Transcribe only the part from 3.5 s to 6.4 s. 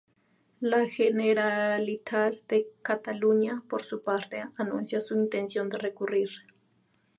por su parte, anuncia su intención de recurrir.